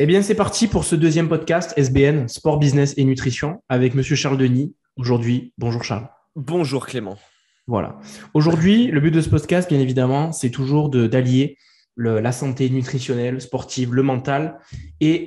[0.00, 4.14] Eh bien, c'est parti pour ce deuxième podcast SBN, Sport, Business et Nutrition, avec Monsieur
[4.14, 4.72] Charles Denis.
[4.96, 6.08] Aujourd'hui, bonjour Charles.
[6.36, 7.18] Bonjour Clément.
[7.66, 7.98] Voilà.
[8.32, 11.58] Aujourd'hui, le but de ce podcast, bien évidemment, c'est toujours d'allier
[11.96, 14.60] la santé nutritionnelle, sportive, le mental
[15.00, 15.26] et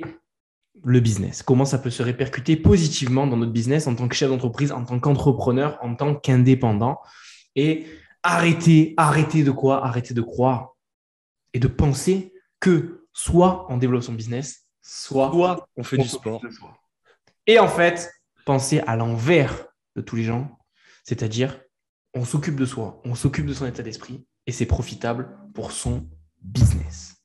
[0.82, 1.42] le business.
[1.42, 4.86] Comment ça peut se répercuter positivement dans notre business en tant que chef d'entreprise, en
[4.86, 6.98] tant qu'entrepreneur, en tant qu'indépendant?
[7.56, 7.84] Et
[8.22, 9.84] arrêtez, arrêtez de quoi?
[9.84, 10.70] Arrêtez de croire
[11.52, 16.42] et de penser que soit on développe son business, soit, on fait du sport.
[17.46, 18.12] Et en fait,
[18.44, 20.58] pensez à l'envers de tous les gens,
[21.04, 21.60] c'est-à-dire
[22.14, 26.06] on s'occupe de soi, on s'occupe de son état d'esprit et c'est profitable pour son
[26.42, 27.16] business.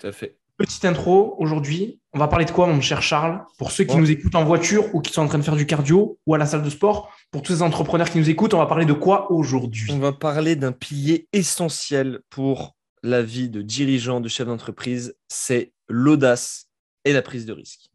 [0.00, 0.38] Tout à fait.
[0.56, 4.08] Petite intro, aujourd'hui, on va parler de quoi, mon cher Charles Pour ceux qui nous
[4.08, 6.46] écoutent en voiture ou qui sont en train de faire du cardio ou à la
[6.46, 9.32] salle de sport, pour tous les entrepreneurs qui nous écoutent, on va parler de quoi
[9.32, 9.90] aujourd'hui?
[9.92, 15.72] On va parler d'un pilier essentiel pour la vie de dirigeant, de chef d'entreprise, c'est
[15.88, 16.68] l'audace
[17.04, 17.90] et la prise de risque.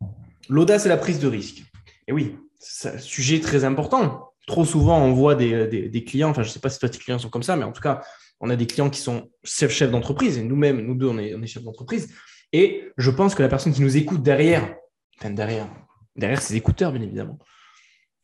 [0.49, 1.63] L'audace et la prise de risque.
[2.07, 4.33] Et oui, c'est un sujet très important.
[4.47, 7.19] Trop souvent, on voit des, clients, enfin, je ne sais pas si toi, tes clients
[7.19, 8.01] sont comme ça, mais en tout cas,
[8.39, 11.41] on a des clients qui sont chefs d'entreprise, et nous-mêmes, nous deux, on est, on
[11.41, 12.13] est chefs d'entreprise.
[12.51, 14.75] Et je pense que la personne qui nous écoute derrière,
[15.19, 15.67] enfin derrière,
[16.15, 17.37] derrière ses écouteurs, bien évidemment,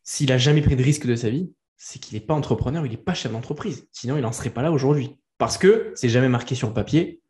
[0.04, 2.92] s'il n'a jamais pris de risque de sa vie, c'est qu'il n'est pas entrepreneur, il
[2.92, 3.88] n'est pas chef d'entreprise.
[3.92, 5.18] Sinon, il n'en serait pas là aujourd'hui.
[5.38, 7.22] Parce que c'est jamais marqué sur le papier.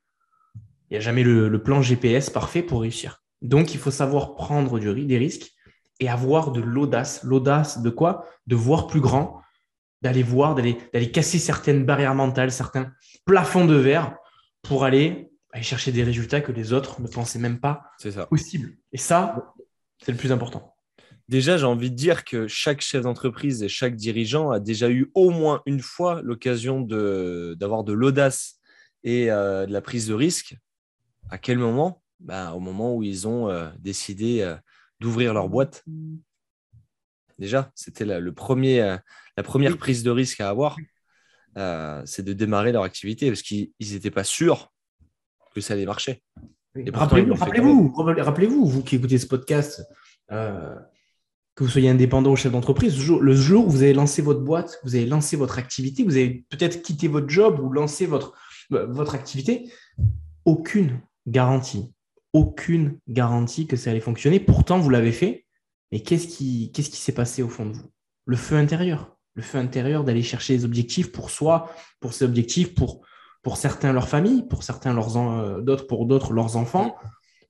[0.90, 3.24] Il n'y a jamais le, plan GPS parfait pour réussir.
[3.46, 5.52] Donc, il faut savoir prendre du, des risques
[6.00, 7.24] et avoir de l'audace.
[7.24, 8.26] L'audace de quoi?
[8.48, 9.42] De voir plus grand,
[10.02, 12.92] d'aller voir, d'aller casser certaines barrières mentales, certains
[13.26, 14.16] plafonds de verre
[14.62, 17.84] pour aller, aller chercher des résultats que les autres ne pensaient même pas
[18.30, 18.78] possibles.
[18.92, 19.54] Et ça,
[20.04, 20.76] c'est le plus important.
[21.28, 25.10] Déjà, j'ai envie de dire que chaque chef d'entreprise et chaque dirigeant a déjà eu
[25.16, 28.60] au moins une fois l'occasion d'avoir de, l'audace
[29.04, 30.56] et euh, de la prise de risque.
[31.30, 32.04] À quel moment?
[32.26, 34.56] Bah, Au moment où ils ont euh, décidé euh,
[35.00, 35.84] d'ouvrir leur boîte.
[37.40, 38.98] Déjà, c'était la, le premier,
[39.36, 40.78] la première prise de risque à avoir,
[42.06, 44.72] c'est de démarrer leur activité parce qu'ils n'étaient pas sûrs
[45.54, 46.24] que ça allait marcher.
[46.94, 49.86] Rappelez-vous, rappelez-vous, rappelez-vous, vous qui écoutez ce podcast,
[51.56, 54.80] que vous soyez indépendant ou chef d'entreprise, le jour où vous avez lancé votre boîte,
[54.84, 58.34] vous avez lancé votre activité, vous avez peut-être quitté votre job ou lancé votre,
[58.74, 59.72] euh, votre activité,
[60.44, 61.94] aucune garantie,
[62.36, 64.42] aucune garantie que ça allait fonctionner.
[64.42, 65.46] Pourtant, vous l'avez fait.
[65.92, 67.90] Mais qu'est-ce qui s'est passé au fond de vous?
[68.26, 69.16] Le feu intérieur.
[69.36, 71.70] Le feu intérieur d'aller chercher des objectifs pour soi,
[72.02, 73.06] pour ses objectifs, pour,
[73.42, 76.98] pour certains leur famille, pour certains leurs euh, d'autres pour d'autres leurs enfants,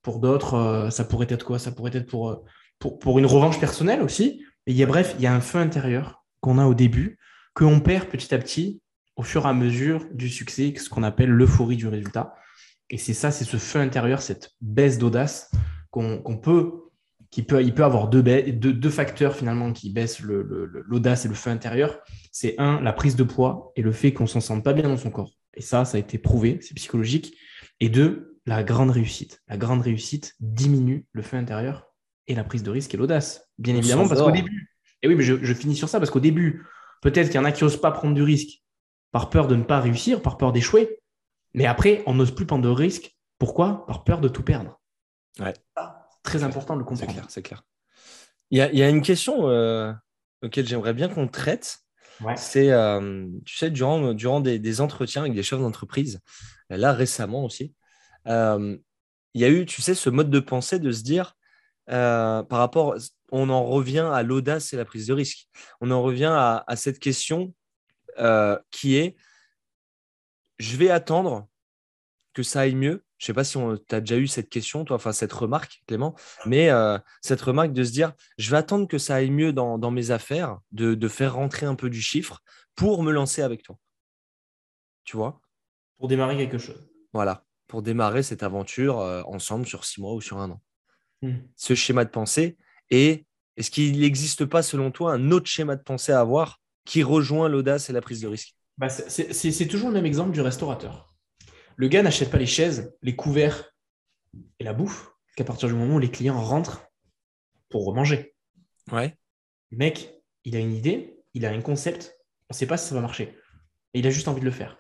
[0.04, 1.58] pour d'autres euh, ça pourrait être quoi?
[1.58, 2.44] Ça pourrait être pour
[2.80, 4.44] pour, une revanche personnelle aussi.
[4.68, 7.18] Et il y a, bref, il y a un feu intérieur qu'on a au début,
[7.54, 8.82] qu'on perd petit à petit
[9.16, 12.36] au fur et à mesure du succès, ce qu'on appelle l'euphorie du résultat.
[12.90, 15.52] Et c'est ça, c'est ce feu intérieur, cette baisse d'audace
[15.92, 16.92] qu'on peut,
[17.32, 21.50] qui peut, il peut avoir deux, deux, facteurs finalement qui baissent l'audace et le feu
[21.50, 22.00] intérieur.
[22.32, 24.98] C'est un, la prise de poids et le fait qu'on s'en sente pas bien dans
[24.98, 25.32] son corps.
[25.56, 27.34] Et ça, ça a été prouvé, c'est psychologique.
[27.80, 29.42] Et deux, la grande réussite.
[29.48, 31.88] La grande réussite diminue le feu intérieur
[32.28, 33.50] et la prise de risque et l'audace.
[33.58, 36.66] Bien évidemment, parce qu'au début, et oui, mais je, finis sur ça, parce qu'au début,
[37.02, 38.64] peut-être qu'il y en a qui n'osent pas prendre du risque
[39.12, 41.00] par peur de ne pas réussir, par peur d'échouer.
[41.56, 43.16] Mais après, on n'ose plus prendre de risque.
[43.38, 43.86] Pourquoi?
[43.88, 44.80] Par peur de tout perdre.
[45.40, 45.54] Ouais.
[46.24, 47.12] très important de le comprendre.
[47.12, 47.64] C'est clair, c'est clair.
[48.52, 49.92] Il y, a, une question euh,
[50.44, 51.80] auquel j'aimerais bien qu'on traite.
[52.38, 56.22] C'est, euh, tu sais, durant, durant des, entretiens avec des chefs d'entreprise,
[56.70, 57.74] là récemment aussi,
[58.28, 58.78] euh,
[59.34, 61.36] il y a eu, tu sais, ce mode de pensée de se dire,
[61.90, 62.96] euh, par rapport,
[63.32, 65.48] on en revient à l'audace et la prise de risque.
[65.82, 67.54] On en revient à, cette question
[68.18, 69.16] euh, qui est
[70.60, 71.48] je vais attendre
[72.34, 73.04] que ça aille mieux.
[73.18, 73.58] Je ne sais pas si
[73.88, 77.72] tu as déjà eu cette question, toi, enfin cette remarque, Clément, mais euh, cette remarque
[77.72, 81.08] de se dire je vais attendre que ça aille mieux dans, mes affaires, de, de,
[81.08, 82.42] faire rentrer un peu du chiffre
[82.76, 83.78] pour me lancer avec toi.
[85.06, 85.40] Tu vois?
[85.98, 86.90] Pour démarrer quelque chose.
[87.14, 90.62] Voilà, pour démarrer cette aventure ensemble sur six mois ou sur un an.
[91.22, 91.38] Hmm.
[91.56, 92.58] ce schéma de pensée
[92.90, 93.26] Et
[93.56, 97.48] est-ce qu'il n'existe pas, selon toi, un autre schéma de pensée à avoir qui rejoint
[97.48, 98.56] l'audace et la prise de risque?
[98.78, 101.16] Bah, C'est toujours le même exemple du restaurateur.
[101.76, 103.72] Le gars n'achète pas les chaises, les couverts
[104.60, 106.88] et la bouffe qu'à partir du moment où les clients rentrent
[107.70, 108.36] pour manger.
[108.92, 109.18] Ouais.
[109.72, 112.18] Le mec, il a une idée, il a un concept,
[112.50, 113.36] on ne sait pas si ça va marcher.
[113.94, 114.78] Et il a juste envie de le faire.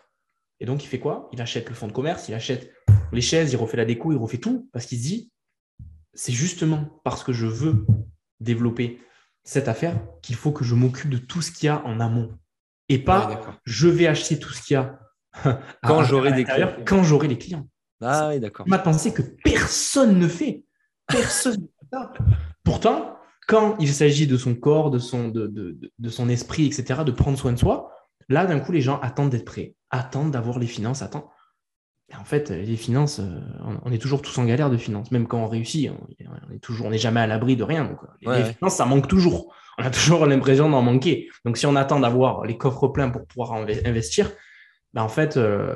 [0.59, 1.29] Et donc, il fait quoi?
[1.33, 2.71] Il achète le fonds de commerce, il achète
[3.11, 5.31] les chaises, il refait la déco, il refait tout, parce qu'il se dit,
[6.13, 7.85] c'est justement parce que je veux
[8.39, 9.01] développer
[9.43, 12.37] cette affaire qu'il faut que je m'occupe de tout ce qu'il y a en amont.
[12.89, 14.99] Et pas je vais acheter tout ce qu'il y a
[15.83, 16.73] quand j'aurai des clients.
[16.85, 17.67] Quand j'aurai les clients.
[18.01, 18.67] Ah oui, d'accord.
[18.67, 20.63] Ma pensée que personne ne fait.
[21.07, 21.67] Personne
[22.63, 23.17] Pourtant,
[23.47, 27.37] quand il s'agit de son corps, de son, de, de, son esprit, etc., de prendre
[27.37, 27.91] soin de soi,
[28.27, 31.27] là, d'un coup, les gens attendent d'être prêts, attendent d'avoir les finances, attendent.
[32.13, 33.39] En fait, les finances, euh,
[33.83, 35.11] on est toujours tous en galère de finances.
[35.11, 37.85] Même quand on réussit, on est toujours, on n'est jamais à l'abri de rien.
[37.85, 39.53] Donc, les, finances, ça manque toujours.
[39.77, 41.29] On a toujours l'impression d'en manquer.
[41.45, 44.31] Donc, si on attend d'avoir les coffres pleins pour pouvoir investir,
[44.93, 45.75] ben en fait, euh,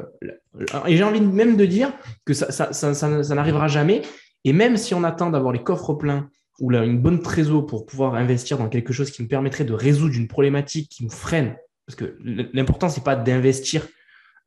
[0.86, 1.92] et j'ai envie même de dire
[2.26, 4.04] que ça, ça, ça, ça n'arrivera jamais.
[4.46, 6.30] Et même si on attend d'avoir les coffres pleins
[6.60, 9.74] ou là, une bonne trésor pour pouvoir investir dans quelque chose qui nous permettrait de
[9.74, 11.56] résoudre une problématique qui nous freine,
[11.86, 12.18] parce que
[12.54, 13.88] l'important, c'est pas d'investir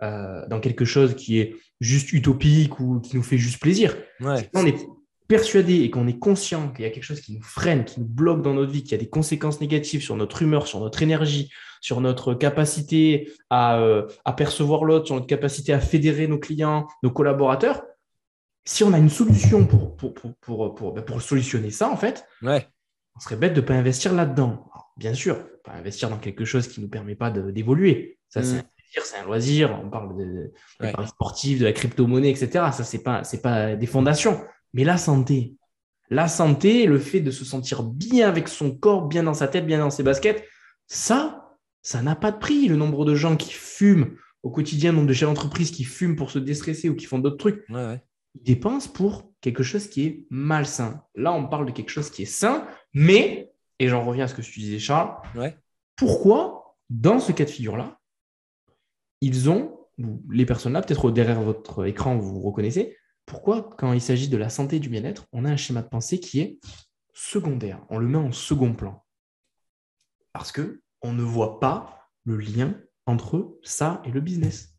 [0.02, 3.96] euh, dans quelque chose qui est juste utopique ou qui nous fait juste plaisir.
[4.20, 4.87] on est
[5.28, 8.06] persuadé et qu'on est conscient qu'il y a quelque chose qui nous freine, qui nous
[8.06, 11.50] bloque dans notre vie, qui a des conséquences négatives sur notre humeur, sur notre énergie,
[11.81, 16.87] sur notre capacité à, euh, à percevoir l'autre, sur notre capacité à fédérer nos clients,
[17.02, 17.82] nos collaborateurs,
[18.64, 22.66] si on a une solution pour, pour, pour, pour, ben, solutionner ça, en fait, ouais.
[23.16, 24.70] on serait bête de ne pas investir là-dedans.
[24.96, 28.19] Bien sûr, pas investir dans quelque chose qui ne nous permet pas d'évoluer.
[28.28, 28.44] Ça, mm.
[28.44, 28.64] c'est
[29.02, 29.78] c'est un loisir.
[29.84, 32.66] On parle de, de sportifs, de la crypto-monnaie, etc.
[32.72, 34.42] Ça, c'est pas, c'est pas des fondations.
[34.74, 35.54] Mais la santé,
[36.10, 39.66] la santé, le fait de se sentir bien avec son corps, bien dans sa tête,
[39.66, 40.46] bien dans ses baskets,
[40.86, 42.68] ça, ça n'a pas de prix.
[42.68, 46.16] Le nombre de gens qui fument au quotidien, le nombre de chefs d'entreprise qui fument
[46.16, 47.64] pour se déstresser ou qui font d'autres trucs,
[48.34, 51.02] ils dépensent pour quelque chose qui est malsain.
[51.14, 54.34] Là, on parle de quelque chose qui est sain, mais, et j'en reviens à ce
[54.34, 55.14] que tu disais, Charles,
[55.96, 57.98] pourquoi, dans ce cas de figure-là,
[59.22, 59.78] ils ont,
[60.30, 64.36] les personnes là, peut-être derrière votre écran, vous, vous reconnaissez, pourquoi, quand il s'agit de
[64.36, 66.58] la santé et du bien-être, on a un schéma de pensée qui est
[67.14, 69.04] secondaire, on le met en second plan.
[70.32, 72.74] Parce que on ne voit pas le lien
[73.06, 74.74] entre ça et le business.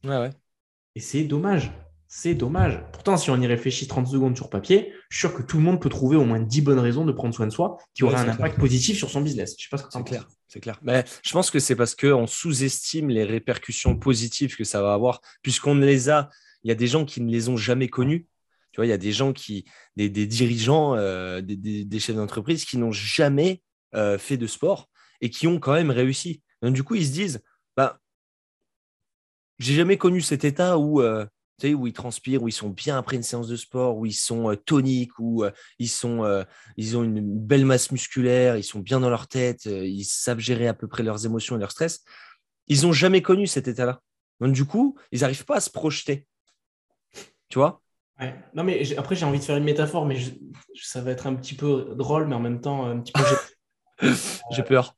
[0.95, 1.71] Et c'est dommage.
[2.15, 2.79] C'est dommage.
[2.91, 5.63] Pourtant, si on y réfléchit 30 secondes sur papier, je suis sûr que tout le
[5.63, 8.17] monde peut trouver au moins 10 bonnes raisons de prendre soin de soi qui auraient
[8.17, 9.55] un impact positif sur son business.
[9.57, 10.27] Je sais pas ce que c'est clair.
[10.47, 10.79] C'est clair.
[10.83, 15.21] Mais je pense que c'est parce qu'on sous-estime les répercussions positives que ça va avoir,
[15.41, 16.29] puisqu'on ne les a.
[16.63, 18.27] Il y a des gens qui ne les ont jamais connus.
[18.73, 19.65] Tu vois, il y a des gens qui,
[19.95, 23.63] des, dirigeants, euh, des, chefs d'entreprise qui n'ont jamais
[23.95, 24.87] euh, fait de sport
[25.19, 26.43] et qui ont quand même réussi.
[26.61, 27.41] Donc, du coup, ils se disent,
[27.75, 27.97] bah,
[29.57, 31.25] j'ai jamais connu cet état où euh,
[31.73, 34.51] où ils transpirent, où ils sont bien après une séance de sport, où ils sont
[34.51, 36.43] euh, toniques, où euh, ils, sont, euh,
[36.75, 40.67] ils ont une belle masse musculaire, ils sont bien dans leur tête, ils savent gérer
[40.67, 42.03] à peu près leurs émotions et leur stress.
[42.67, 44.01] Ils n'ont jamais connu cet état-là.
[44.41, 46.27] Donc, du coup, ils n'arrivent pas à se projeter.
[47.49, 47.81] Tu vois?
[48.53, 50.17] Non, mais après, j'ai envie de faire une métaphore, mais
[50.81, 54.07] ça va être un petit peu drôle, mais en même temps, un petit peu.
[54.51, 54.95] j'ai peur.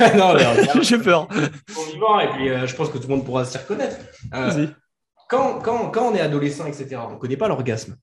[0.16, 0.36] non,
[0.82, 1.28] j'ai peur.
[1.92, 3.96] Vivant, et puis je pense que tout le monde pourra s'y reconnaître.
[4.30, 4.74] Vas-y
[5.32, 7.96] quand, on est adolescent, etc., on ne connaît pas l'orgasme.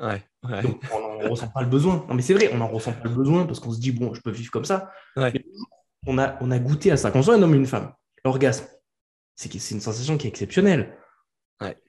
[0.00, 0.22] Ouais,
[0.62, 2.04] Donc, on n'en ressent pas le besoin.
[2.08, 4.12] Non, mais c'est vrai, on n'en ressent pas le besoin parce qu'on se dit, bon,
[4.12, 4.90] je peux vivre comme ça.
[6.06, 7.10] on, a, on a goûté à ça.
[7.10, 7.92] Qu'on soit un homme ou une femme,
[8.24, 8.66] l'orgasme,
[9.36, 10.98] c'est une sensation qui est exceptionnelle.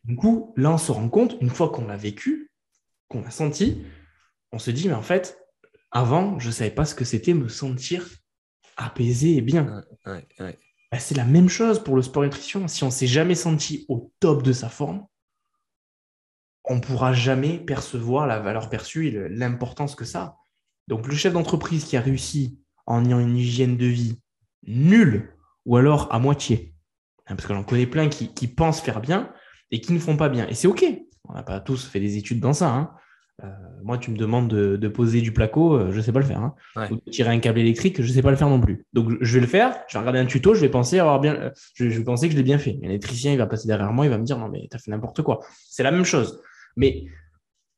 [0.05, 2.51] Du coup, là, on se rend compte, une fois qu'on l'a vécu,
[3.09, 3.83] qu'on l'a senti,
[4.51, 5.37] on se dit, mais en fait,
[5.91, 8.07] avant, je ne savais pas ce que c'était me sentir
[8.77, 9.83] apaisé et bien.
[10.95, 12.69] Bah, c'est la même chose pour le sport nutrition.
[12.69, 15.05] Si on s'est jamais senti au top de sa forme,
[16.63, 20.37] on ne pourra jamais percevoir la valeur perçue et l'importance que ça a.
[20.87, 24.21] Donc, le chef d'entreprise qui a réussi en ayant une hygiène de vie
[24.67, 25.35] nulle
[25.65, 26.73] ou alors à moitié,
[27.27, 29.33] hein, parce que j'en connais plein qui, qui, pensent faire bien
[29.71, 30.47] et qui ne font pas bien.
[30.47, 30.85] Et c'est OK.
[31.27, 32.73] On n'a pas tous fait des études dans ça.
[32.73, 32.95] Hein.
[33.43, 33.47] Euh,
[33.83, 36.39] moi, tu me demandes de, poser du placo, euh, je ne sais pas le faire.
[36.39, 36.55] Hein.
[36.89, 38.85] Ou de tirer un câble électrique, je ne sais pas le faire non plus.
[38.93, 41.35] Donc, je vais le faire, je vais regarder un tuto, je vais penser avoir bien,
[41.35, 42.79] euh, je, vais penser que je l'ai bien fait.
[42.81, 44.79] Un électricien, il va passer derrière moi, il va me dire non, mais tu as
[44.79, 45.41] fait n'importe quoi.
[45.69, 46.41] C'est la même chose.
[46.77, 47.05] Mais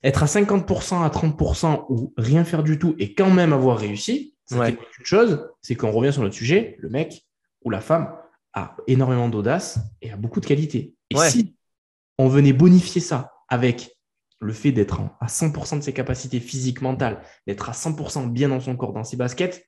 [0.04, 4.36] être à 50%, à 30% ou rien faire du tout et quand même avoir réussi,
[4.46, 7.26] c'est une chose, c'est qu'on revient sur notre sujet, le mec
[7.66, 8.14] ou la femme
[8.54, 10.94] a énormément d'audace et a beaucoup de qualité.
[11.10, 11.56] Et si
[12.18, 13.97] on venait bonifier ça avec
[14.40, 18.60] le fait d'être à 100% de ses capacités physiques, mentales, d'être à 100% bien dans
[18.60, 19.68] son corps, dans ses baskets,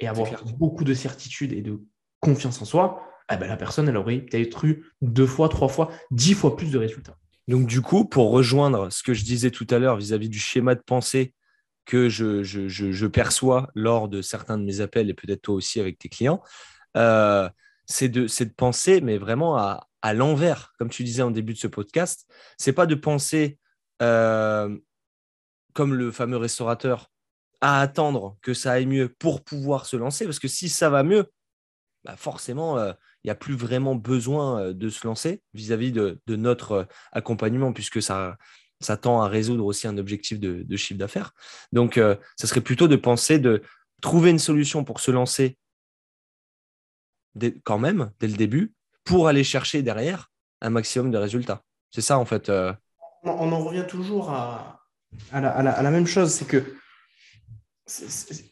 [0.00, 1.82] et avoir beaucoup de certitude et de
[2.20, 5.90] confiance en soi, eh ben, la personne, elle aurait peut-être eu deux fois, trois fois,
[6.10, 7.16] dix fois plus de résultats.
[7.48, 10.74] Donc, du coup, pour rejoindre ce que je disais tout à l'heure vis-à-vis du schéma
[10.74, 11.34] de pensée
[11.84, 16.08] que je, perçois lors de certains de mes appels et peut-être toi aussi avec tes
[16.08, 16.42] clients,
[16.96, 17.48] euh,
[17.84, 21.58] c'est de, de, penser, mais vraiment à, à l'envers, comme tu disais en début de
[21.58, 22.26] ce podcast.
[22.58, 23.58] C'est pas de penser
[24.02, 24.76] euh,
[25.72, 27.10] comme le fameux restaurateur,
[27.60, 30.24] à attendre que ça aille mieux pour pouvoir se lancer.
[30.24, 31.26] Parce que si ça va mieux,
[32.04, 32.92] bah forcément, euh,
[33.24, 38.02] il n'y a plus vraiment besoin euh, de se lancer vis-à-vis de, notre accompagnement, puisque
[38.02, 38.36] ça,
[39.00, 41.32] tend à résoudre aussi un objectif de, chiffre d'affaires.
[41.72, 41.98] Donc,
[42.36, 43.62] ça serait plutôt de penser de
[44.02, 45.58] trouver une solution pour se lancer
[47.64, 48.74] quand même, dès le début,
[49.04, 51.62] pour aller chercher derrière un maximum de résultats.
[51.90, 52.50] C'est ça, en fait.
[53.26, 54.80] On en revient toujours à,
[55.32, 56.62] la, même chose, c'est que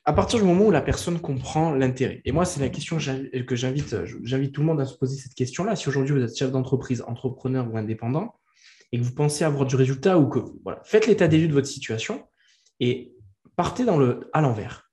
[0.05, 3.57] à partir du moment où la personne comprend l'intérêt, et moi, c'est la question que
[3.57, 5.77] j'invite, tout le monde à se poser cette question-là.
[5.77, 8.35] Si aujourd'hui vous êtes chef d'entreprise, entrepreneur ou indépendant,
[8.93, 11.53] et que vous pensez avoir du résultat ou que voilà, faites l'état des lieux de
[11.53, 12.29] votre situation
[12.79, 13.13] et
[13.57, 13.85] partez
[14.33, 14.91] à l'envers.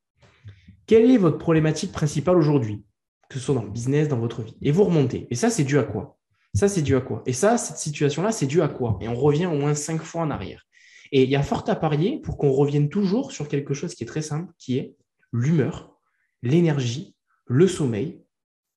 [0.87, 2.83] Quelle est votre problématique principale aujourd'hui,
[3.29, 4.57] que ce soit dans le business, dans votre vie?
[4.61, 5.27] Et vous remontez.
[5.29, 6.17] Et ça, c'est dû à quoi?
[6.53, 7.23] Ça, c'est dû à quoi?
[7.25, 8.97] Et ça, cette situation-là, c'est dû à quoi?
[9.01, 10.65] Et on revient au moins cinq fois en arrière.
[11.13, 14.03] Et il y a fort à parier pour qu'on revienne toujours sur quelque chose qui
[14.03, 14.95] est très simple, qui est
[15.33, 15.97] l'humeur,
[16.41, 17.15] l'énergie,
[17.45, 18.21] le sommeil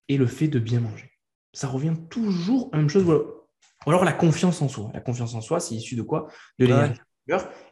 [0.09, 1.11] et le fait de bien manger.
[1.53, 3.05] Ça revient toujours à la même chose.
[3.07, 4.91] Ou alors la confiance en soi.
[4.95, 6.29] La confiance en soi, c'est issu de quoi?
[6.59, 7.01] De l'énergie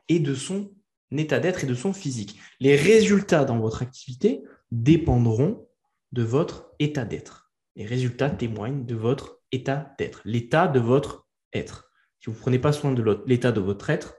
[0.08, 0.70] et de son
[1.10, 2.38] état d'être et de son physique.
[2.58, 5.68] Les résultats dans votre activité dépendront
[6.12, 7.52] de votre état d'être.
[7.76, 11.90] Les résultats témoignent de votre état d'être, l'état de votre être.
[12.20, 14.14] Si vous ne prenez pas soin de l'état de votre être,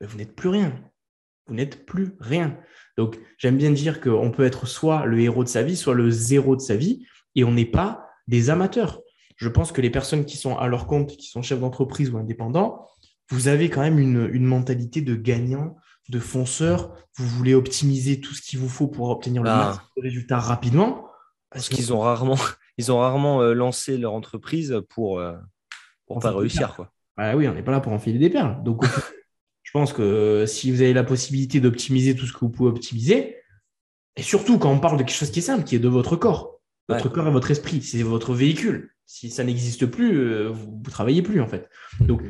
[0.00, 0.72] ben, vous n'êtes plus rien.
[1.46, 2.58] Vous n'êtes plus rien.
[2.96, 6.10] Donc, j'aime bien dire qu'on peut être soit le héros de sa vie, soit le
[6.10, 9.00] zéro de sa vie, et on n'est pas des amateurs
[9.38, 12.18] je pense que les personnes qui sont à leur compte, qui sont chefs d'entreprise ou
[12.18, 12.86] indépendants,
[13.30, 15.76] vous avez quand même une, mentalité de gagnant,
[16.08, 16.94] de fonceur.
[17.16, 19.82] Vous voulez optimiser tout ce qu'il vous faut pour obtenir le ah.
[19.96, 21.06] résultat rapidement.
[21.50, 22.36] Parce qu'ils ont rarement,
[22.78, 25.36] ils ont rarement euh, lancé leur entreprise pour, euh,
[26.06, 26.74] pour pas réussir.
[26.74, 26.92] Quoi.
[27.16, 28.62] Ah oui, on n'est pas là pour enfiler des perles.
[28.64, 28.84] Donc,
[29.62, 32.70] je pense que euh, si vous avez la possibilité d'optimiser tout ce que vous pouvez
[32.70, 33.36] optimiser,
[34.16, 36.16] et surtout quand on parle de quelque chose qui est simple, qui est de votre
[36.16, 38.94] corps, votre corps et votre esprit, c'est votre véhicule.
[39.04, 41.68] Si ça n'existe plus, vous ne travaillez plus en fait.
[42.00, 42.22] Donc,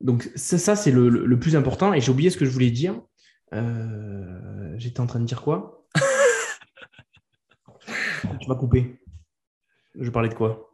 [0.00, 1.92] donc ça, c'est le, plus important.
[1.92, 3.00] Et j'ai oublié ce que je voulais dire.
[3.52, 5.86] Euh, j'étais en train de dire quoi?
[8.40, 9.00] Tu m'as coupé.
[9.98, 10.70] Je parlais de quoi?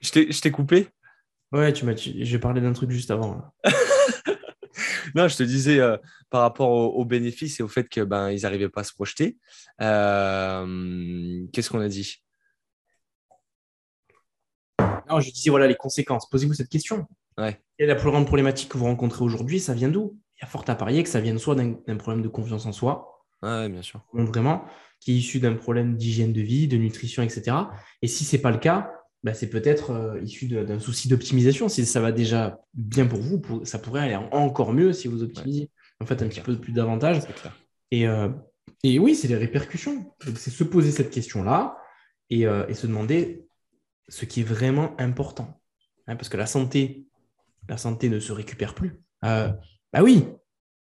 [0.00, 0.88] Je t'ai coupé
[1.52, 1.94] Ouais, tu m'as.
[1.96, 3.42] J'ai parlé d'un truc juste avant.
[5.14, 5.96] non, je te disais euh,
[6.30, 9.38] par rapport aux, bénéfices et au fait que ben ils n'arrivaient pas à se projeter.
[9.78, 12.22] Qu'est-ce qu'on a dit?
[15.08, 16.28] Non, je disais, voilà les conséquences.
[16.28, 17.06] Posez-vous cette question.
[17.38, 17.60] Ouais.
[17.78, 19.58] Quelle est la plus grande problématique que vous rencontrez aujourd'hui?
[19.58, 20.18] Ça vient d'où?
[20.36, 22.72] Il y a fort à parier que ça vienne soit d'un problème de confiance en
[22.72, 23.24] soi.
[23.42, 24.04] Ouais, bien sûr.
[24.12, 24.64] Vraiment,
[25.00, 27.56] qui est issu d'un problème d'hygiène de vie, de nutrition, etc.
[28.02, 28.92] Et si ce n'est pas le cas,
[29.24, 31.68] bah, c'est peut-être euh, issu d'un souci d'optimisation.
[31.68, 35.70] Si ça va déjà bien pour vous, ça pourrait aller encore mieux si vous optimisez.
[36.00, 37.22] En fait, un petit peu plus d'avantages.
[37.90, 38.28] Et, euh,
[38.84, 40.14] et oui, c'est les répercussions.
[40.36, 41.76] C'est se poser cette question-là
[42.30, 43.48] et, euh, et se demander
[44.08, 45.60] ce qui est vraiment important.
[46.06, 47.06] Hein, parce que la santé,
[47.68, 49.00] la santé ne se récupère plus.
[49.20, 50.26] Bah oui,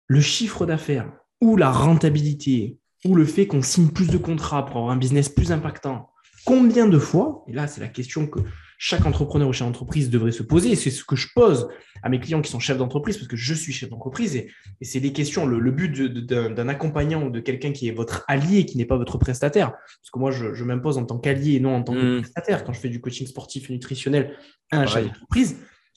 [0.06, 4.78] le chiffre d'affaires ou la rentabilité ou le fait qu'on signe plus de contrats pour
[4.78, 6.10] avoir un business plus impactant,
[6.44, 8.40] combien de fois, et là c'est la question que
[8.78, 10.72] chaque entrepreneur ou chef d'entreprise devrait se poser.
[10.72, 11.68] Et c'est ce que je pose
[12.02, 14.36] à mes clients qui sont chefs d'entreprise, parce que je suis chef d'entreprise.
[14.36, 14.50] Et,
[14.82, 18.76] c'est des questions, le, but d'un accompagnant ou de quelqu'un qui est votre allié, qui
[18.76, 19.70] n'est pas votre prestataire.
[19.70, 22.20] Parce que moi, je, m'impose en tant qu'allié et non en tant que mmh.
[22.22, 24.36] prestataire quand je fais du coaching sportif et nutritionnel
[24.70, 25.56] à un chef d'entreprise.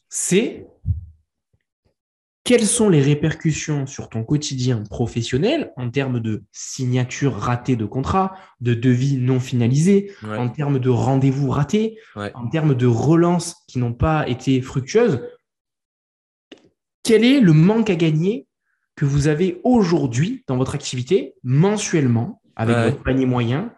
[0.09, 0.65] C'est
[2.47, 8.37] quelles sont les répercussions sur ton quotidien professionnel en termes de signature ratée de contrat,
[8.61, 13.93] de devis non finalisés, en termes de rendez-vous ratés, en termes de relances qui n'ont
[13.93, 15.27] pas été fructueuses?
[17.03, 18.47] Quel est le manque à gagner
[18.95, 23.73] que vous avez aujourd'hui dans votre activité mensuellement avec votre panier moyen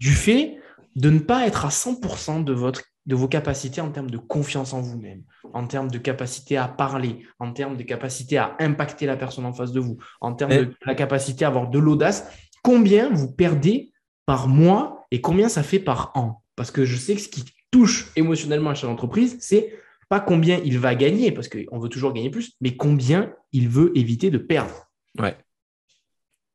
[0.00, 0.58] du fait
[0.96, 4.74] de ne pas être à 100% de votre de vos capacités en termes de confiance
[4.74, 5.24] en vous-même,
[5.54, 9.54] en termes de capacité à parler, en termes de capacité à impacter la personne en
[9.54, 12.30] face de vous, en termes de la capacité à avoir de l'audace.
[12.62, 13.92] Combien vous perdez
[14.26, 16.44] par mois et combien ça fait par an?
[16.54, 19.72] Parce que je sais que ce qui touche émotionnellement à chaque entreprise, c'est
[20.10, 23.96] pas combien il va gagner, parce qu'on veut toujours gagner plus, mais combien il veut
[23.96, 24.90] éviter de perdre.
[25.18, 25.36] Ouais.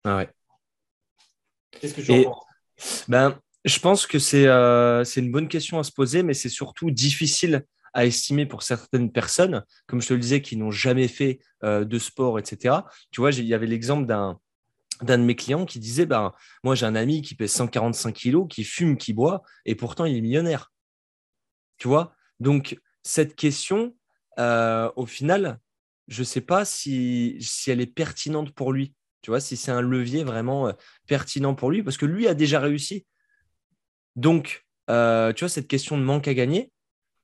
[0.03, 0.29] Ah ouais.
[1.71, 3.05] Qu'est-ce que tu en penses?
[3.07, 6.91] ben, je pense que euh, c'est une bonne question à se poser, mais c'est surtout
[6.91, 11.39] difficile à estimer pour certaines personnes, comme je te le disais, qui n'ont jamais fait
[11.63, 12.75] euh, de sport, etc.
[13.11, 14.39] Tu vois, il y avait l'exemple d'un
[15.01, 16.31] d'un de mes clients qui disait ben,
[16.63, 20.15] Moi, j'ai un ami qui pèse 145 kilos, qui fume, qui boit, et pourtant il
[20.15, 20.71] est millionnaire.
[21.77, 22.15] Tu vois?
[22.39, 23.95] Donc, cette question,
[24.39, 25.59] euh, au final,
[26.07, 28.93] je ne sais pas si, si elle est pertinente pour lui.
[29.21, 30.71] Tu vois, si c'est un levier vraiment
[31.07, 33.05] pertinent pour lui, parce que lui a déjà réussi.
[34.15, 36.71] Donc, euh, tu vois, cette question de manque à gagner,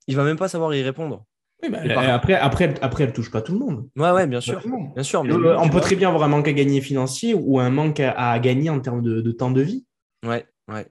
[0.08, 1.26] il va même pas savoir y répondre.
[1.70, 1.80] bah,
[2.14, 3.90] après, après, après, elle touche pas tout le monde.
[3.96, 4.62] Ouais, ouais, bien sûr.
[4.96, 8.00] Bien sûr on peut très bien avoir un manque à gagner financier ou un manque
[8.00, 9.86] à, gagner en termes de, temps de vie.
[10.26, 10.88] Ouais, ouais.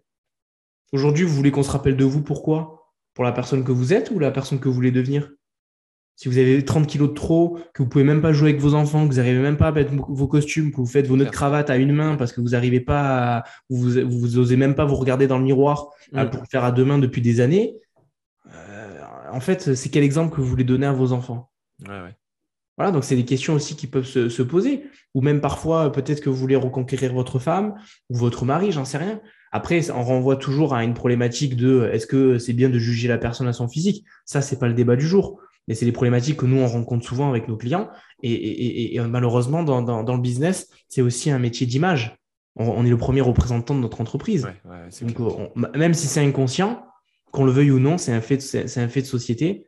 [0.92, 2.94] Aujourd'hui, vous voulez qu'on se rappelle de vous pourquoi?
[3.14, 5.30] Pour la personne que vous êtes ou la personne que vous voulez devenir?
[6.18, 8.74] Si vous avez 30 kilos de trop, que vous pouvez même pas jouer avec vos
[8.74, 11.24] enfants, que vous n'arrivez même pas à mettre vos costumes, que vous faites vos nœuds
[11.24, 14.74] de cravate à une main parce que vous n'arrivez pas à, vous, vous, osez même
[14.74, 16.24] pas vous regarder dans le miroir mm.
[16.30, 17.76] pour le faire à deux mains depuis des années,
[19.32, 21.50] en fait, c'est quel exemple que vous voulez donner à vos enfants?
[22.76, 24.84] Voilà, donc c'est des questions aussi qui peuvent se, poser.
[25.14, 27.74] Ou même parfois, peut-être que vous voulez reconquérir votre femme
[28.08, 29.20] ou votre mari, j'en sais rien.
[29.50, 33.18] Après, on renvoie toujours à une problématique de est-ce que c'est bien de juger la
[33.18, 34.04] personne à son physique?
[34.26, 35.40] Ça, c'est pas le débat du jour.
[35.68, 37.90] Mais c'est des problématiques que nous, on rencontre souvent avec nos clients.
[38.22, 42.16] Et, malheureusement, dans, le business, c'est aussi un métier d'image.
[42.56, 44.48] On, est le premier représentant de notre entreprise.
[45.02, 46.84] Donc, même si c'est inconscient,
[47.30, 49.66] qu'on le veuille ou non, c'est un, fait c'est un fait de société.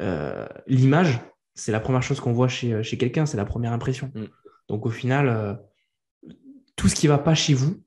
[0.00, 1.20] Euh, l'image,
[1.54, 4.10] c'est la première chose qu'on voit chez, euh, chez quelqu'un, c'est la première impression.
[4.14, 4.24] Mm.
[4.68, 5.54] Donc au final, euh,
[6.76, 7.82] tout ce qui ne va pas chez vous,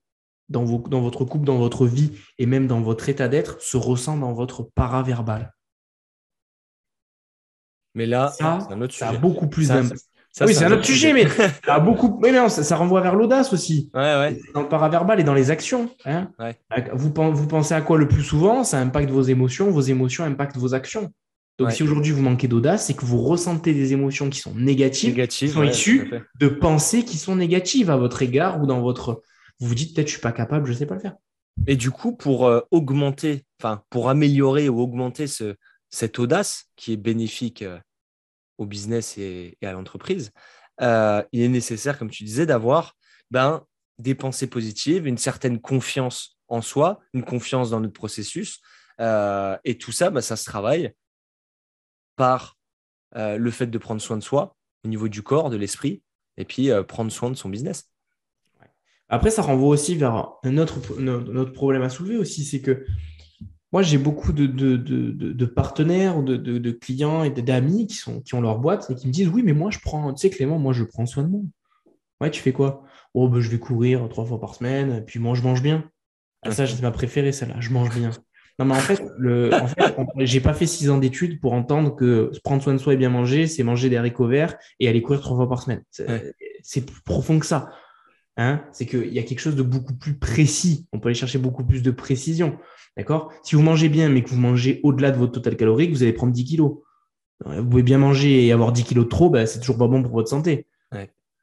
[0.49, 3.75] dans, vos, dans votre couple, dans votre vie et même dans votre état d'être, se
[3.75, 5.53] ressent dans votre paraverbal.
[7.97, 10.01] Mais là, ça, un autre ça a beaucoup plus d'impact
[10.45, 11.25] oui, c'est un autre sujet, mais
[11.65, 12.19] ça, beaucoup...
[12.21, 13.89] mais non, ça, renvoie vers l'audace aussi.
[13.93, 15.89] Dans le paraverbal et dans les actions.
[16.05, 16.29] Hein.
[16.93, 18.63] Vous, vous, pensez à quoi le plus souvent?
[18.63, 21.11] Ça impacte vos émotions, vos émotions impactent vos actions.
[21.57, 25.25] Donc, si aujourd'hui vous manquez d'audace, c'est que vous ressentez des émotions qui sont négatives,
[25.27, 29.23] qui sont issues de pensées qui sont négatives à votre égard ou dans votre.
[29.59, 31.15] Vous vous dites peut-être je suis pas capable, je sais pas le faire.
[31.65, 35.55] Et du coup, pour euh, augmenter, enfin pour améliorer ou augmenter ce,
[35.89, 37.79] cette audace qui est bénéfique euh,
[38.57, 40.31] au business et, à l'entreprise,
[40.81, 42.95] euh, il est nécessaire, comme tu disais, d'avoir
[43.31, 43.65] ben,
[43.99, 48.61] des pensées positives, une certaine confiance en soi, une confiance dans notre processus.
[48.99, 50.93] Euh, et tout ça, ben, ça se travaille
[52.15, 52.57] par
[53.15, 56.03] euh, le fait de prendre soin de soi au niveau du corps, de l'esprit,
[56.37, 57.89] et puis prendre soin de son business.
[59.09, 62.85] Après, ça renvoie aussi vers un autre problème à soulever aussi, c'est que
[63.73, 68.41] moi, j'ai beaucoup de, de, de, de partenaires, de, clients et d'amis qui, qui ont
[68.41, 70.73] leur boîte et qui me disent Oui, mais moi, je prends, tu sais, Clément, moi,
[70.73, 71.41] je prends soin de moi.
[72.21, 72.83] Ouais, tu fais quoi?
[73.13, 75.89] Oh, ben, je vais courir trois fois par semaine, puis moi, je mange bien.
[76.43, 78.11] Ah, ça, c'est ma préférée, celle-là, je mange bien.
[78.59, 81.95] Non, mais en fait, le, en fait j'ai pas fait six ans d'études pour entendre
[81.95, 85.01] que prendre soin de soi et bien manger, c'est manger des haricots verts et aller
[85.03, 85.83] courir trois fois par semaine.
[86.63, 87.69] C'est plus profond que ça.
[88.39, 90.87] Hein c'est qu'il y a quelque chose de beaucoup plus précis.
[90.91, 92.57] On peut aller chercher beaucoup plus de précision.
[92.97, 93.31] D'accord?
[93.43, 96.13] Si vous mangez bien, mais que vous mangez au-delà de votre total calorique, vous allez
[96.13, 96.77] prendre 10 kilos.
[97.45, 100.01] Vous pouvez bien manger et avoir 10 kilos de trop, bah, c'est toujours pas bon
[100.01, 100.65] pour votre santé.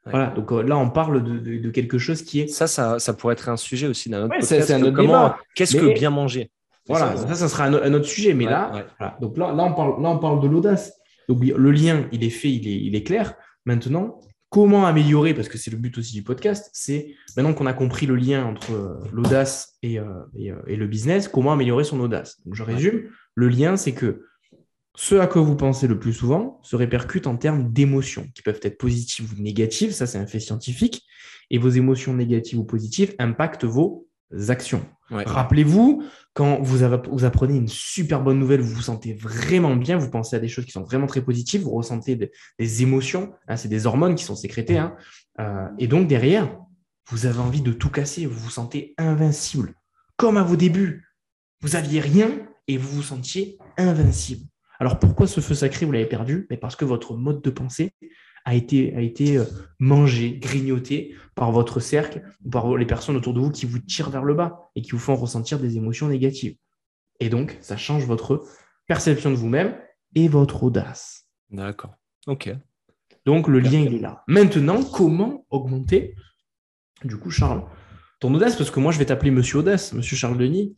[0.07, 2.47] Voilà, donc euh, là, on parle de, quelque chose qui est.
[2.47, 4.69] Ça, ça, pourrait être un sujet aussi d'un autre podcast.
[4.71, 6.51] Un autre comment, Qu'est-ce que bien manger?
[6.87, 8.35] Voilà, ça, ça, sera un, autre sujet.
[8.35, 8.85] Mais là,
[9.19, 10.93] donc là, là, on parle, là, on parle de l'audace.
[11.27, 13.33] Donc le lien, il est fait, il est, il est clair.
[13.65, 14.19] Maintenant,
[14.55, 18.05] comment améliorer, parce que c'est le but aussi du podcast, c'est maintenant qu'on a compris
[18.05, 19.99] le lien entre euh, l'audace euh,
[20.39, 22.39] euh, et, le business, comment améliorer son audace.
[22.45, 24.23] Donc, je résume, le lien, c'est que
[24.95, 28.61] ce à quoi vous pensez le plus souvent se répercute en termes d'émotions, qui peuvent
[28.63, 31.03] être positives ou négatives, ça c'est un fait scientifique,
[31.49, 34.07] et vos émotions négatives ou positives impactent vos
[34.47, 34.85] actions.
[35.09, 40.35] Rappelez-vous, quand vous, apprenez une super bonne nouvelle, vous vous sentez vraiment bien, vous pensez
[40.35, 42.15] à des choses qui sont vraiment très positives, vous ressentez
[42.57, 44.95] des, émotions, hein, c'est des hormones qui sont sécrétées, hein.
[45.39, 46.57] euh, et donc derrière,
[47.09, 49.75] vous avez envie de tout casser, vous vous sentez invincible.
[50.17, 51.05] Comme à vos débuts,
[51.61, 52.31] vous aviez rien
[52.67, 54.47] et vous vous sentiez invincible.
[54.79, 56.47] Alors pourquoi ce feu sacré, vous l'avez perdu?
[56.49, 57.93] Mais Parce que votre mode de pensée
[58.45, 59.45] a été, a été euh,
[59.79, 64.11] mangé, grignoté par votre cercle ou par les personnes autour de vous qui vous tirent
[64.11, 66.55] vers le bas et qui vous font ressentir des émotions négatives.
[67.19, 68.45] Et donc, ça change votre
[68.87, 69.75] perception de vous-même
[70.13, 71.27] et votre audace.
[71.49, 71.95] D'accord.
[72.27, 72.53] OK.
[73.25, 74.23] Donc, le lien, il est là.
[74.27, 76.15] Maintenant, comment augmenter,
[77.03, 77.63] du coup, Charles,
[78.19, 78.55] ton audace?
[78.55, 80.75] Parce que moi, je vais t'appeler Monsieur Audace, Monsieur Charles Denis,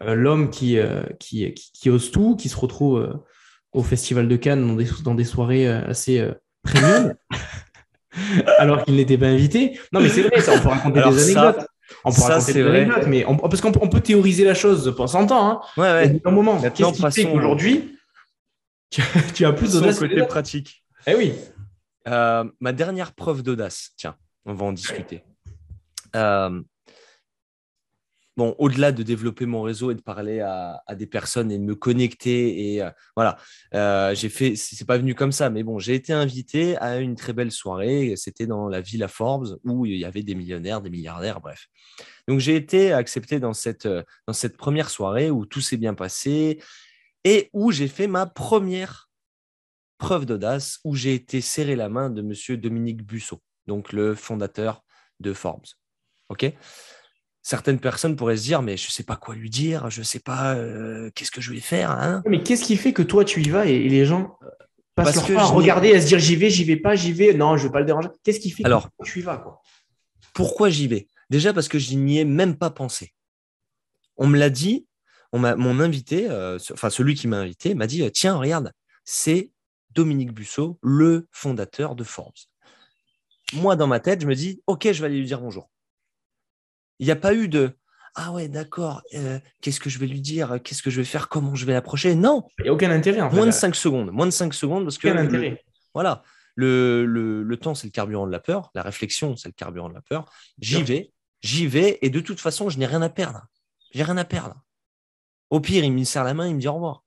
[0.00, 3.22] euh, l'homme euh, qui, qui, ose tout, qui se retrouve
[3.72, 6.28] au Festival de Cannes dans des, dans des soirées assez
[8.58, 9.78] alors qu'il n'était pas invité.
[9.92, 11.66] Non, mais c'est vrai, ça, on peut raconter des anecdotes.
[12.04, 15.50] On peut raconter des anecdotes, mais parce qu'on peut, théoriser la chose pendant 100 ans.
[15.50, 15.60] Hein.
[15.76, 16.22] Ouais, ouais.
[16.24, 17.98] un moment, qu'est-ce qui fait qu'aujourd'hui,
[19.34, 20.84] tu, as plus d'audace côté pratique.
[21.06, 21.34] Eh oui.
[22.06, 25.22] Euh, ma dernière preuve d'audace, tiens, on va en discuter.
[26.14, 26.60] Euh,
[28.36, 31.74] bon, au-delà de développer mon réseau et de parler à, des personnes et de me
[31.74, 33.36] connecter, et euh, voilà,
[33.74, 37.14] euh, j'ai fait, c'est pas venu comme ça, mais bon, j'ai été invité à une
[37.14, 38.14] très belle soirée.
[38.16, 41.66] C'était dans la Villa Forbes où il y avait des millionnaires, des milliardaires, bref.
[42.28, 46.60] Donc j'ai été accepté dans cette, dans cette première soirée où tout s'est bien passé
[47.24, 49.10] et où j'ai fait ma première
[49.98, 54.84] preuve d'audace où j'ai été serrer la main de monsieur Dominique Busseau, donc le fondateur
[55.20, 55.66] de Forbes.
[56.28, 56.52] OK?
[57.46, 60.04] Certaines personnes pourraient se dire, mais je ne sais pas quoi lui dire, je ne
[60.04, 61.90] sais pas euh, qu'est-ce que je vais faire.
[61.90, 64.48] Hein mais qu'est-ce qui fait que toi, tu y vas et, les gens euh,
[64.94, 67.12] passent Parce leur temps à regarder, à se dire, j'y vais, j'y vais pas, j'y
[67.12, 68.08] vais, non, je ne vais pas le déranger.
[68.22, 69.60] Qu'est-ce qui fait Alors, que tu y vas quoi?
[70.32, 71.06] Pourquoi j'y vais?
[71.28, 73.12] Déjà parce que je n'y ai même pas pensé.
[74.16, 74.86] On me l'a dit,
[75.30, 78.72] on mon invité, euh, enfin celui qui m'a invité, m'a dit, tiens, regarde,
[79.04, 79.50] c'est
[79.90, 82.32] Dominique Busseau, le fondateur de Forbes.
[83.52, 85.68] Moi, dans ma tête, je me dis, OK, je vais aller lui dire bonjour.
[86.98, 87.76] Il n'y a pas eu de
[88.14, 91.28] Ah ouais, d'accord, euh, qu'est-ce que je vais lui dire Qu'est-ce que je vais faire
[91.28, 92.14] Comment je vais l'approcher?
[92.14, 92.46] Non.
[92.58, 93.20] Il n'y a aucun intérêt.
[93.20, 93.36] En fait.
[93.36, 94.10] Moins de 5 secondes.
[94.10, 95.08] Moins de 5 secondes parce que.
[95.08, 95.64] intérêt.
[95.92, 96.22] voilà.
[96.56, 98.70] Le, le, temps, c'est le carburant de la peur.
[98.74, 100.24] La réflexion, c'est le carburant de la peur.
[100.58, 103.44] J'y vais, j'y vais, et de toute façon, je n'ai rien à perdre.
[103.92, 104.54] J'ai rien à perdre.
[105.50, 107.04] Au pire, il me serre la main, il me dit au revoir.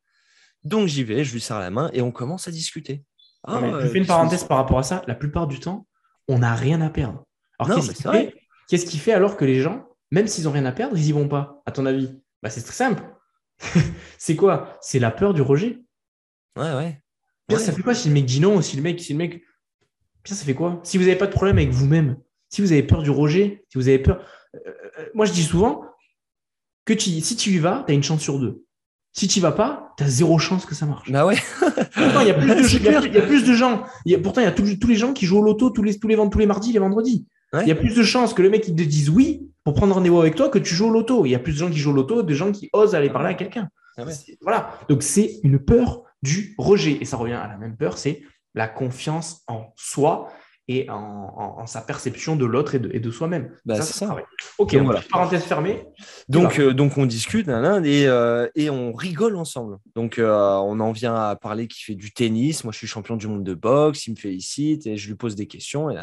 [0.64, 3.04] Donc j'y vais, je lui serre la main et on commence à discuter.
[3.44, 5.02] Ah, je fais une parenthèse par rapport à ça.
[5.08, 5.88] La plupart du temps,
[6.28, 7.26] on n'a rien à perdre.
[7.60, 7.82] Alors
[8.68, 11.12] qu'est-ce qui, fait alors que les gens, même s'ils n'ont rien à perdre, ils n'y
[11.12, 12.20] vont pas, à ton avis?
[12.42, 13.04] Bah, C'est très simple.
[14.18, 14.78] c'est quoi?
[14.82, 15.80] C'est la peur du rejet.
[16.58, 17.02] Ouais, ouais.
[17.58, 19.42] Ça fait quoi si le mec dit non, si le mec, si le mec.
[20.26, 20.80] ça fait quoi?
[20.84, 22.18] Si vous n'avez pas de problème avec vous-même,
[22.50, 24.22] si vous avez peur du rejet, si vous avez peur.
[24.56, 24.60] Euh,
[25.00, 25.86] euh, moi, je dis souvent
[26.86, 28.64] que si tu y vas, tu as une chance sur deux.
[29.14, 31.12] Si tu vas pas, tu as zéro chance que ça marche.
[31.12, 31.38] Bah ouais.
[31.98, 33.84] il y a plus de, gens.
[34.22, 36.16] pourtant, il y a tous, les gens qui jouent au loto tous les, tous les,
[36.16, 37.26] tous les mardis, les vendredis.
[37.54, 39.94] Il y a plus de chances que le mec il te dise oui pour prendre
[39.94, 41.26] rendez-vous avec toi que tu joues au loto.
[41.26, 43.10] Il y a plus de gens qui jouent au loto, de gens qui osent aller
[43.10, 43.70] parler à quelqu'un.
[43.98, 44.04] Ah
[44.42, 44.78] voilà.
[44.90, 46.98] Donc c'est une peur du rejet.
[47.02, 48.22] Et ça revient à la même peur, c'est
[48.54, 50.30] la confiance en soi
[50.70, 53.52] et en, sa perception de l'autre et de, soi-même.
[53.66, 54.16] Bah, c'est ça.
[54.58, 55.02] Ok, voilà.
[55.10, 55.86] parenthèse fermée.
[56.28, 57.52] Donc, euh, donc on discute et,
[58.08, 59.78] euh, et, on rigole ensemble.
[59.96, 62.66] Donc euh, on en vient à parler qui fait du tennis.
[62.66, 64.08] Moi, je suis champion du monde de boxe.
[64.08, 65.90] Il me félicite et je lui pose des questions.
[65.90, 65.98] Et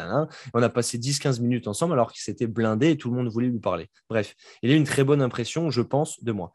[0.53, 3.47] on a passé 10-15 minutes ensemble alors qu'il s'était blindé et tout le monde voulait
[3.47, 3.89] lui parler.
[4.09, 6.51] Bref, il a une très bonne impression, je pense, de moi.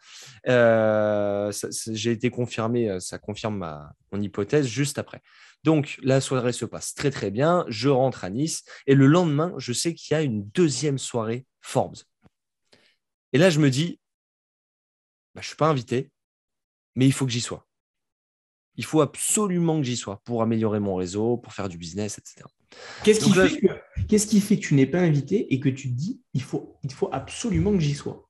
[0.47, 5.23] J'ai été confirmé, ça confirme ma, mon hypothèse juste après.
[5.63, 7.65] Donc, la soirée se passe très, très bien.
[7.69, 8.65] Je rentre à Nice.
[8.87, 11.99] Et le lendemain, je sais qu'il y a une deuxième soirée Forbes.
[13.33, 14.01] Et là, je me dis,
[15.35, 16.11] bah, je ne suis pas invité,
[16.97, 17.67] mais il faut que j'y sois.
[18.77, 22.47] Il faut absolument que j'y sois pour améliorer mon réseau, pour faire du business, etc.
[23.05, 25.95] Qu'est-ce qui, fait que, qui fait que tu n'es pas invité et que tu te
[25.95, 28.29] dis, il faut, il faut absolument que j'y sois?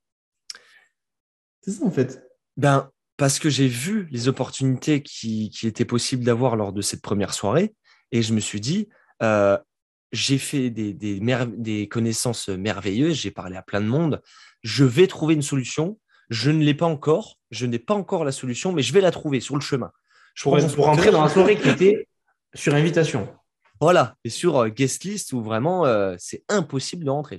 [1.63, 2.27] C'est ça, en fait.
[2.57, 2.91] Ben,
[3.21, 7.75] parce que j'ai vu les opportunités qui, étaient possibles d'avoir lors de cette première soirée
[8.13, 8.89] et je me suis dit,
[9.23, 9.59] euh,
[10.11, 14.23] j'ai fait des, des, connaissances merveilleuses, j'ai parlé à plein de monde,
[14.63, 18.33] je vais trouver une solution, je ne l'ai pas encore, je n'ai pas encore la
[18.33, 19.93] solution, mais je vais la trouver sur le chemin.
[20.33, 22.09] Je pour, pour rentrer dans la soirée qui était
[22.55, 23.29] sur invitation.
[23.83, 27.37] Voilà, et sur euh, guest list où vraiment euh, c'est impossible de rentrer.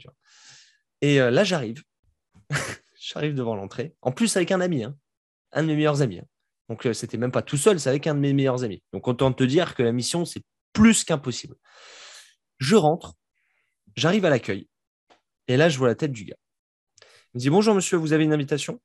[1.01, 1.81] Et là, j'arrive.
[2.99, 4.83] j'arrive devant l'entrée, en plus avec un ami.
[4.83, 4.95] Hein
[5.53, 6.19] un de mes meilleurs amis.
[6.19, 6.25] Hein.
[6.69, 8.81] Donc, euh, c'était même pas tout seul, c'est avec un de mes meilleurs amis.
[8.93, 11.55] Donc, autant te dire que la mission, c'est plus qu'impossible.
[12.59, 13.15] Je rentre,
[13.95, 14.67] j'arrive à l'accueil,
[15.47, 16.37] et là, je vois la tête du gars.
[17.33, 18.81] Il me dit Bonjour, monsieur, vous avez une invitation?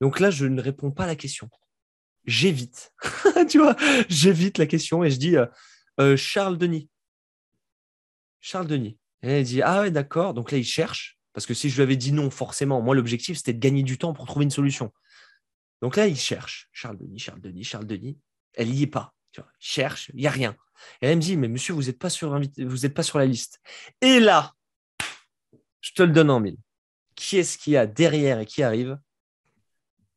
[0.00, 1.48] Donc là, je ne réponds pas à la question.
[2.24, 2.92] J'évite.
[3.50, 3.76] tu vois,
[4.08, 5.46] j'évite la question et je dis euh,
[6.00, 6.88] euh, Charles Denis.
[8.40, 8.98] Charles Denis.
[9.22, 10.34] Et il dit Ah ouais, d'accord.
[10.34, 11.18] Donc là, il cherche.
[11.32, 13.98] Parce que si je lui avais dit non, forcément, moi, l'objectif, c'était de gagner du
[13.98, 14.92] temps pour trouver une solution.
[15.82, 18.18] Donc là, il cherche Charles Denis, Charles Denis, Charles Denis.
[18.54, 19.12] Elle n'y est pas.
[19.32, 20.56] Tu vois, il cherche, il n'y a rien.
[21.02, 23.60] Et elle me dit, mais monsieur, vous n'êtes pas, sur vous pas sur la liste.
[24.00, 24.52] Et là,
[25.80, 26.56] je te le donne en mille.
[27.14, 28.98] Qui est-ce qu'il y a derrière et qui arrive?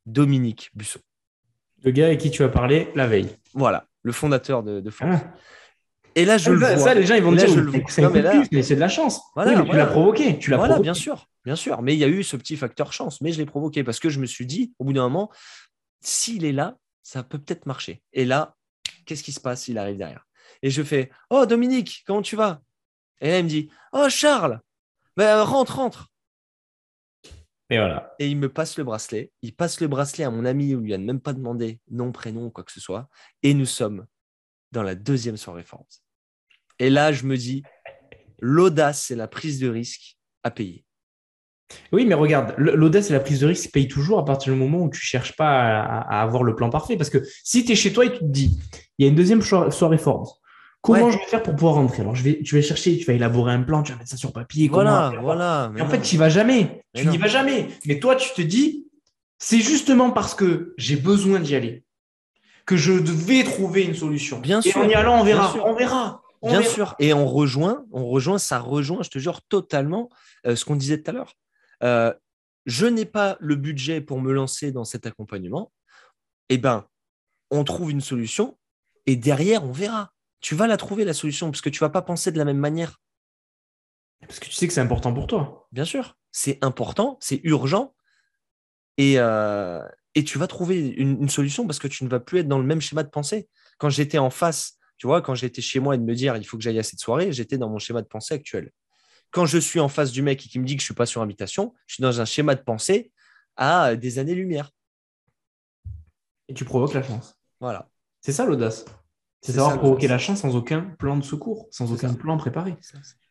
[0.05, 0.99] Dominique Busseau.
[1.83, 3.29] Le gars avec qui tu as parlé la veille.
[3.53, 5.21] Voilà, le fondateur de, de France.
[5.23, 5.33] Ah.
[6.15, 6.77] Et là, je ah, le vois.
[6.77, 7.47] Ça, les gens, ils vont dire,
[7.87, 8.01] c'est
[8.51, 9.21] mais c'est de la chance.
[9.35, 10.39] Voilà, tu l'as provoqué.
[10.39, 11.81] Tu l'as voilà, bien sûr, bien sûr.
[11.81, 14.09] Mais il y a eu ce petit facteur chance, mais je l'ai provoqué parce que
[14.09, 15.31] je me suis dit, au bout d'un moment,
[16.01, 18.01] s'il est là, ça peut peut-être marcher.
[18.13, 18.55] Et là,
[19.05, 19.63] qu'est-ce qui se passe?
[19.63, 20.25] S'il arrive derrière
[20.61, 22.61] Et je fais, oh Dominique, comment tu vas
[23.21, 24.61] Et là, il me dit, oh Charles,
[25.17, 26.11] ben, rentre, rentre.
[27.71, 28.15] Et voilà.
[28.19, 29.31] Et il me passe le bracelet.
[29.41, 32.11] Il passe le bracelet à mon ami où il lui a même pas demandé nom,
[32.11, 33.09] prénom, quoi que ce soit.
[33.43, 34.05] Et nous sommes
[34.71, 36.03] dans la deuxième soirée France.
[36.79, 37.63] Et là, je me dis,
[38.39, 40.85] l'audace et la prise de risque à payer.
[41.91, 44.79] Oui, mais regarde, l'audace et la prise de risque payent toujours à partir du moment
[44.79, 46.97] où tu cherches pas à, avoir le plan parfait.
[46.97, 48.59] Parce que si tu es chez toi et tu te dis,
[48.97, 50.39] il y a une deuxième soirée forte,
[50.81, 52.01] comment je vais faire pour pouvoir rentrer?
[52.01, 54.17] Alors, je vais, tu vas chercher, tu vas élaborer un plan, tu vas mettre ça
[54.17, 54.67] sur papier.
[54.67, 55.71] Voilà, voilà.
[55.79, 56.83] en fait, tu n'y vas jamais.
[56.95, 57.67] tu n'y vas jamais.
[57.85, 58.87] Mais toi, tu te dis,
[59.37, 61.83] c'est justement parce que j'ai besoin d'y aller
[62.65, 64.39] que je devais trouver une solution.
[64.39, 64.81] Bien et sûr.
[64.81, 65.55] en y allant, on verra.
[65.65, 66.21] On verra.
[66.43, 66.95] Bien sûr.
[66.99, 70.09] Et on rejoint, on rejoint, ça rejoint, je te jure, totalement
[70.45, 71.35] euh, ce qu'on disait tout à l'heure.
[71.83, 72.13] Euh,
[72.65, 75.71] je n'ai pas le budget pour me lancer dans cet accompagnement.
[76.49, 76.85] Eh ben,
[77.51, 78.57] on trouve une solution
[79.05, 80.13] et derrière, on verra.
[80.39, 82.57] Tu vas la trouver, la solution, parce que tu vas pas penser de la même
[82.57, 83.01] manière.
[84.21, 85.67] Parce que tu sais que c'est important pour toi.
[85.71, 87.95] Bien sûr, c'est important, c'est urgent.
[88.97, 89.81] Et, euh,
[90.13, 92.59] et tu vas trouver une, une, solution parce que tu ne vas plus être dans
[92.59, 93.49] le même schéma de pensée.
[93.77, 96.43] Quand j'étais en face, tu vois, quand j'étais chez moi et de me dire il
[96.43, 98.71] faut que j'aille à cette soirée, j'étais dans mon schéma de pensée actuel.
[99.31, 100.93] Quand je suis en face du mec et qui me dit que je ne suis
[100.95, 103.11] pas sur invitation, je suis dans un schéma de pensée
[103.55, 104.71] à des années-lumière.
[106.47, 107.35] Et tu provoques la chance.
[107.59, 107.89] Voilà.
[108.21, 108.85] C'est ça l'audace.
[109.41, 112.15] C'est savoir provoquer la chance sans aucun plan de secours, sans aucun ça.
[112.15, 112.75] plan préparé.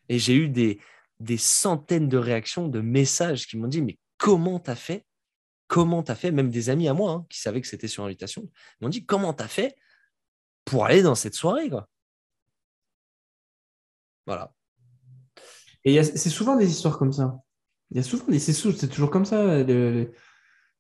[0.08, 0.80] Et j'ai eu des,
[1.20, 5.04] des centaines de réactions, de messages qui m'ont dit Mais comment t'as fait?
[5.66, 6.30] Comment t'as fait?
[6.30, 8.48] Même des amis à moi hein, qui savaient que c'était sur invitation
[8.80, 9.76] m'ont dit Comment t'as fait
[10.64, 11.88] pour aller dans cette soirée quoi?
[14.26, 14.54] Voilà.
[15.84, 17.38] Et c'est souvent des histoires comme ça.
[17.90, 18.38] Il y a souvent des.
[18.38, 19.62] C'est toujours comme ça.
[19.62, 20.12] Le.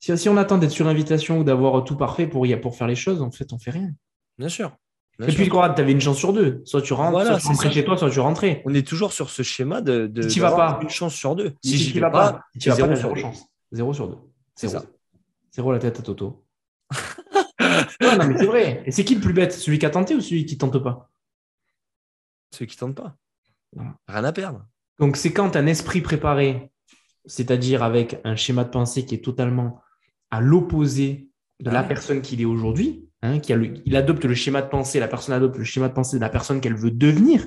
[0.00, 2.94] Si, si, on attend d'être sur invitation ou d'avoir tout parfait pour, pour faire les
[2.94, 3.90] choses, en fait, on fait rien.
[4.38, 4.76] Bien sûr.
[5.18, 5.40] Bien et sûr.
[5.40, 6.62] puis, tu avais une chance sur deux.
[6.64, 8.62] Soit tu rentres, voilà, soit tu rentrais chez toi, soit tu rentrais.
[8.64, 10.78] On est toujours sur ce schéma de, de si vas pas.
[10.80, 11.54] une chance sur deux.
[11.64, 13.46] Si, si tu vas pas, tu vas zéro pas, zéro chance.
[13.72, 14.18] Zéro sur deux.
[14.54, 14.84] C'est ça.
[15.52, 16.44] Zéro la tête à Toto.
[18.00, 18.82] non, non, mais c'est vrai.
[18.86, 19.52] Et c'est qui le plus bête?
[19.52, 21.10] Celui qui a tenté ou celui qui tente pas?
[22.52, 23.16] Celui qui tente pas.
[24.06, 24.64] Rien à perdre.
[24.98, 26.70] Donc, c'est quand un esprit préparé,
[27.26, 29.80] c'est-à-dire avec un schéma de pensée qui est totalement
[30.30, 31.30] à l'opposé
[31.60, 31.88] de ah la ouais.
[31.88, 35.08] personne qu'il est aujourd'hui, hein, qui a le, il adopte le schéma de pensée, la
[35.08, 37.46] personne adopte le schéma de pensée de la personne qu'elle veut devenir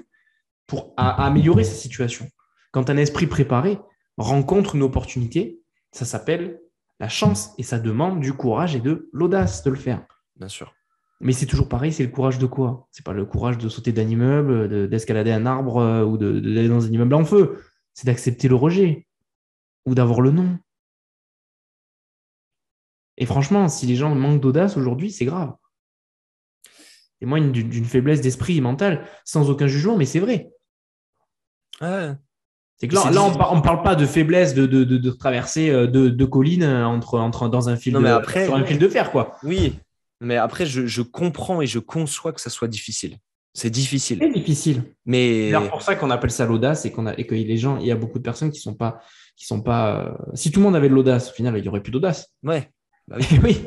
[0.68, 2.28] pour à, à améliorer sa situation.
[2.72, 3.80] Quand un esprit préparé
[4.18, 5.62] rencontre une opportunité,
[5.92, 6.60] ça s'appelle
[7.00, 10.06] la chance et ça demande du courage et de l'audace de le faire.
[10.36, 10.74] Bien sûr.
[11.24, 12.88] Mais c'est toujours pareil, c'est le courage de quoi?
[12.90, 16.84] C'est pas le courage de sauter d'un immeuble, d'escalader un arbre euh, ou d'aller dans
[16.84, 17.62] un immeuble en feu.
[17.94, 19.06] C'est d'accepter le rejet
[19.86, 20.58] ou d'avoir le non.
[23.18, 25.54] Et franchement, si les gens manquent d'audace aujourd'hui, c'est grave.
[27.20, 30.50] Et moi, d'une faiblesse d'esprit mental, sans aucun jugement, mais c'est vrai.
[31.82, 32.14] Ouais.
[32.78, 35.88] C'est que là, là on ne parle pas de faiblesse de, de, de, de traverser
[35.88, 39.12] deux, deux collines entre, entre, dans un fil, non, après, sur un fil de fer,
[39.12, 39.38] quoi.
[39.44, 39.76] Oui,
[40.22, 43.18] mais après, je, je, comprends et je conçois que ça soit difficile.
[43.54, 44.20] C'est difficile.
[44.22, 44.84] C'est difficile.
[45.06, 47.78] Mais c'est pour ça qu'on appelle ça l'audace et, qu'on a, et que les gens,
[47.78, 49.02] il y a beaucoup de personnes qui sont pas,
[49.36, 50.06] qui sont pas.
[50.06, 50.36] Euh...
[50.36, 52.30] Si tout le monde avait de l'audace, au final, il y aurait plus d'audace.
[52.44, 52.72] Ouais.
[53.08, 53.40] Bah oui.
[53.44, 53.62] oui.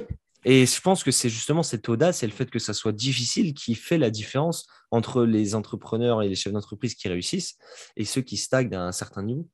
[0.47, 3.55] Et je pense que c'est justement cette audace et le fait que ça soit difficile
[3.55, 7.57] qui fait la différence entre les entrepreneurs et les chefs d'entreprise qui réussissent
[7.97, 9.49] et ceux qui stagnent à un certain niveau.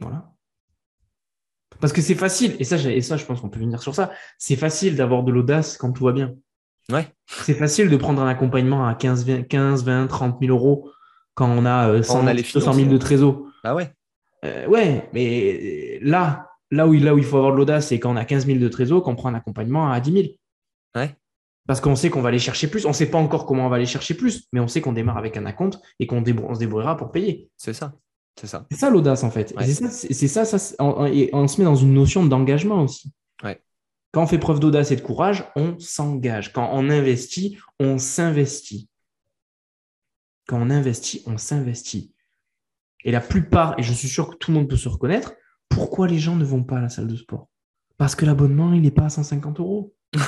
[0.00, 0.32] Voilà.
[1.80, 4.12] Parce que c'est facile, et ça, et ça je pense qu'on peut venir sur ça,
[4.38, 6.34] c'est facile d'avoir de l'audace quand tout va bien.
[6.92, 7.08] Ouais.
[7.26, 10.90] C'est facile de prendre un accompagnement à 15, 20, 15, 20 30 000 euros
[11.34, 13.42] quand on a 100, on a les 200 000 de trésor.
[13.62, 13.92] Ah ouais.
[14.44, 18.12] Euh, ouais, mais là, là où, là où il faut avoir de l'audace, c'est quand
[18.12, 20.24] on a 15 000 de trésor, qu'on prend un accompagnement à 10 000.
[20.94, 21.14] Ouais.
[21.66, 22.86] Parce qu'on sait qu'on va aller chercher plus.
[22.86, 24.92] On ne sait pas encore comment on va aller chercher plus, mais on sait qu'on
[24.92, 27.50] démarre avec un acompte et qu'on on se débrouillera pour payer.
[27.56, 27.92] C'est ça.
[28.40, 28.66] C'est ça.
[28.70, 29.52] C'est ça l'audace en fait.
[29.56, 29.66] Ouais.
[29.66, 33.12] C'est ça, ça, ça on, on, se met dans une notion d'engagement aussi.
[33.42, 33.60] Ouais.
[34.16, 36.50] Quand on fait preuve d'audace et de courage, on s'engage.
[36.54, 38.88] Quand on investit, on s'investit.
[40.48, 42.14] Quand on investit, on s'investit.
[43.04, 45.34] Et la plupart, et je suis sûr que tout le monde peut se reconnaître,
[45.68, 47.48] pourquoi les gens ne vont pas à la salle de sport?
[47.98, 49.92] Parce que l'abonnement, il n'est pas à 150 euros.
[50.14, 50.20] il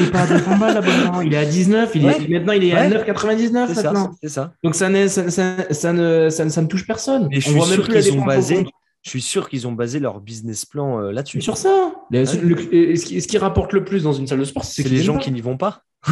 [0.00, 2.24] n'est pas à 200 balles l'abonnement, il est à 19, il ouais.
[2.24, 2.78] est, maintenant il est ouais.
[2.78, 4.16] à 9,99 maintenant.
[4.22, 4.54] C'est ça.
[4.64, 7.28] Donc ça, ça, ça, ça, ne, ça, ne touche personne.
[7.30, 8.64] Et je suis sûr qu'ils ont basé.
[9.02, 11.40] Je suis sûr qu'ils ont basé leur business plan euh, là-dessus.
[11.40, 11.92] Sur ça.
[12.10, 12.24] Ouais.
[12.24, 14.82] Le, le, ce, qui, ce, qui, rapporte le plus dans une salle de sport, c'est
[14.82, 15.20] les gens pas.
[15.20, 15.84] qui n'y vont pas.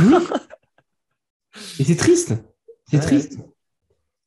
[1.79, 2.35] Et c'est triste.
[2.91, 3.39] C'est triste.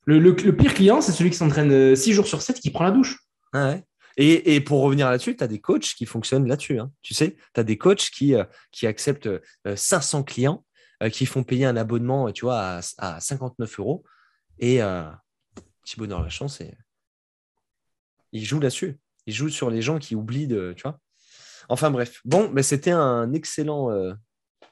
[0.05, 2.91] Le, le, pire client, c'est celui qui s'entraîne 6 jours sur 7 qui prend la
[2.91, 3.19] douche.
[3.53, 3.83] Ouais.
[4.17, 6.79] Et, et, pour revenir là-dessus, tu as des coachs qui fonctionnent là-dessus.
[6.79, 6.91] Hein.
[7.01, 10.65] Tu sais, tu as des coachs qui, euh, qui acceptent euh, 500 clients,
[11.01, 14.03] euh, qui font payer un abonnement tu vois, à, à 59 euros.
[14.59, 15.09] Et euh,
[15.83, 16.73] petit bonheur la chance, et...
[18.31, 18.97] ils jouent là-dessus.
[19.27, 20.73] Ils jouent sur les gens qui oublient de.
[20.75, 20.99] Tu vois
[21.69, 22.21] enfin bref.
[22.25, 24.13] Bon, mais c'était un excellent euh,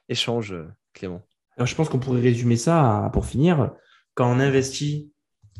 [0.09, 0.55] échange,
[0.93, 1.21] Clément.
[1.57, 3.71] Alors, je pense qu'on pourrait résumer ça à, pour finir.
[4.15, 5.11] Quand on investit,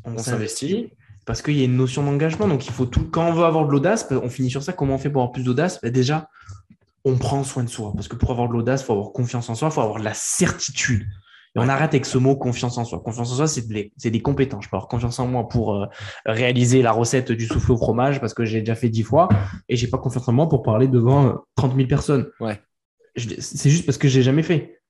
[0.04, 0.92] on, on s'investit
[1.26, 2.48] parce qu'il y a une notion d'engagement.
[2.48, 3.10] Donc, il faut tout.
[3.10, 4.74] Quand on veut avoir de l'audace, on finit sur ça.
[4.74, 5.80] Comment on fait pour avoir plus d'audace?
[5.82, 6.30] Ben Déjà,
[7.06, 7.94] on prend soin de soi.
[7.96, 10.00] Parce que pour avoir de l'audace, il faut avoir confiance en soi, il faut avoir
[10.00, 11.08] de la certitude.
[11.60, 13.00] On arrête avec ce mot confiance en soi.
[13.00, 14.66] Confiance en soi, c'est des, des compétences.
[14.66, 15.86] Je peux avoir confiance en moi pour euh,
[16.26, 19.30] réaliser la recette du souffle au fromage parce que j'ai déjà fait dix fois
[19.68, 22.28] et j'ai pas confiance en moi pour parler devant 30 000 personnes.
[22.40, 22.60] Ouais.
[23.18, 24.82] C'est juste parce que j'ai jamais fait.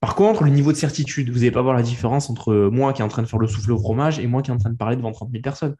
[0.00, 3.02] Par contre, le niveau de certitude, vous n'allez pas voir la différence entre moi qui
[3.02, 4.70] est en train de faire le souffle au fromage et moi qui est en train
[4.70, 5.76] de parler devant 30 000 personnes.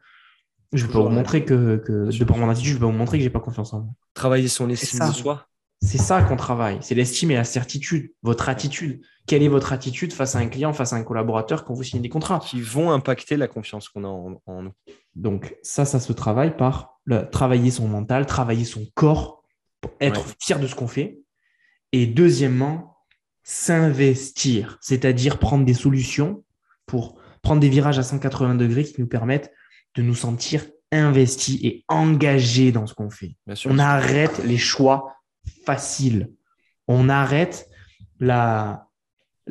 [0.73, 2.85] Je ne vais pas vous montrer que, que de par mon attitude, je vais pas
[2.85, 3.93] vous montrer que j'ai pas confiance en moi.
[4.13, 5.47] Travailler son estime de soi.
[5.81, 6.77] C'est ça qu'on travaille.
[6.81, 9.01] C'est l'estime et la certitude, votre attitude.
[9.27, 12.01] Quelle est votre attitude face à un client, face à un collaborateur quand vous signez
[12.01, 14.71] des contrats Qui vont impacter la confiance qu'on a en, nous.
[15.15, 16.99] Donc ça, ça se travaille par
[17.31, 19.43] travailler son mental, travailler son corps,
[19.79, 21.19] pour être fier de ce qu'on fait.
[21.91, 22.97] Et deuxièmement,
[23.43, 26.43] s'investir, c'est-à-dire prendre des solutions
[26.85, 29.51] pour prendre des virages à 180 degrés qui nous permettent
[29.95, 33.35] de nous sentir investis et engagés dans ce qu'on fait.
[33.65, 35.15] On arrête les choix
[35.65, 36.31] faciles.
[36.87, 37.69] On arrête
[38.19, 38.87] la,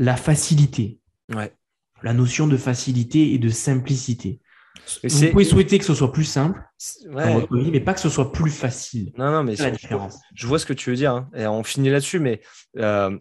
[0.00, 0.98] la facilité.
[2.02, 4.40] La notion de facilité et de simplicité.
[5.04, 6.60] Vous pouvez souhaiter que ce soit plus simple
[7.50, 9.12] mais pas que ce soit plus facile.
[9.18, 10.18] Non, non, mais c'est la différence.
[10.34, 11.30] Je vois ce que tu veux dire, hein.
[11.34, 12.40] et on finit là-dessus, mais
[12.78, 13.16] euh,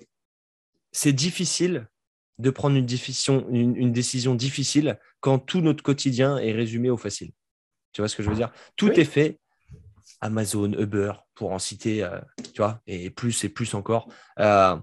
[0.93, 1.87] c'est difficile
[2.37, 7.31] de prendre une, décision, une, décision difficile quand tout notre quotidien est résumé au facile.
[7.91, 8.51] Tu vois ce que je veux dire?
[8.77, 9.39] Tout est fait.
[10.21, 12.19] Amazon, Uber, pour en citer, euh,
[12.53, 14.09] tu vois, et plus et plus encore.
[14.39, 14.77] Euh,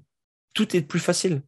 [0.53, 1.43] tout est plus facile.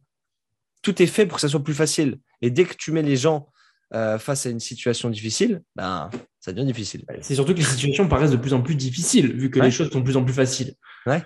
[0.81, 2.19] Tout est fait pour que ça soit plus facile.
[2.41, 3.49] Et dès que tu mets les gens
[3.93, 7.05] euh, face à une situation difficile, ben, ça devient difficile.
[7.21, 9.89] C'est surtout que les situations paraissent de plus en plus difficiles, vu que les choses
[9.91, 10.75] sont de plus en plus faciles.
[11.05, 11.23] Ouais.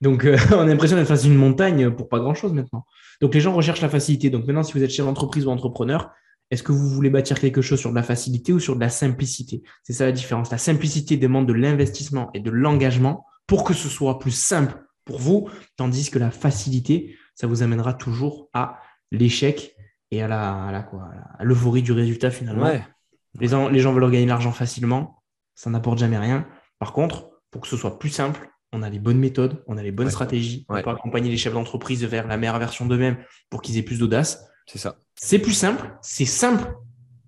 [0.00, 2.84] Donc, on a l'impression d'être face à une montagne pour pas grand-chose maintenant.
[3.20, 4.30] Donc, les gens recherchent la facilité.
[4.30, 6.10] Donc, maintenant, si vous êtes chef d'entreprise ou entrepreneur,
[6.50, 8.90] est-ce que vous voulez bâtir quelque chose sur de la facilité ou sur de la
[8.90, 9.62] simplicité?
[9.84, 10.50] C'est ça la différence.
[10.50, 14.74] La simplicité demande de l'investissement et de l'engagement pour que ce soit plus simple
[15.04, 19.74] pour vous, tandis que la facilité, ça vous amènera toujours à l'échec
[20.10, 22.70] et à la, quoi, l'euphorie du résultat finalement.
[23.40, 25.22] Les, gens, les gens veulent gagner de l'argent facilement,
[25.54, 26.46] ça n'apporte jamais rien.
[26.78, 29.82] Par contre, pour que ce soit plus simple, on a les bonnes méthodes, on a
[29.82, 33.18] les bonnes stratégies, on peut accompagner les chefs d'entreprise vers la meilleure version d'eux-mêmes
[33.50, 34.46] pour qu'ils aient plus d'audace.
[34.66, 34.96] C'est ça.
[35.14, 36.74] C'est plus simple, c'est simple.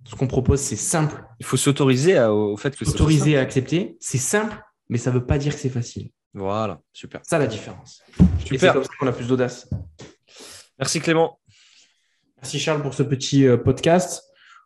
[0.05, 1.23] Ce qu'on propose, c'est simple.
[1.39, 4.55] Il faut s'autoriser au fait que S'autoriser à accepter, c'est simple,
[4.89, 6.11] mais ça ne veut pas dire que c'est facile.
[6.33, 7.21] Voilà, super.
[7.23, 8.03] Ça la différence.
[8.43, 8.59] Super.
[8.59, 9.69] c'est comme ça qu'on a plus d'audace.
[10.79, 11.39] Merci Clément.
[12.37, 14.23] Merci Charles pour ce petit euh, podcast.